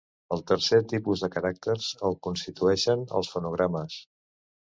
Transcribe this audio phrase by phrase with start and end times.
[0.35, 3.99] El tercer tipus de caràcters el constitueixen els fonogrames.